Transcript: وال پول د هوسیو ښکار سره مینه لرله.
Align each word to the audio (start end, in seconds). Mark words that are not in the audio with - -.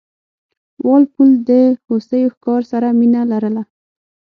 وال 0.85 1.03
پول 1.13 1.29
د 1.49 1.51
هوسیو 1.85 2.33
ښکار 2.33 2.61
سره 2.71 2.87
مینه 2.99 3.21
لرله. 3.31 3.63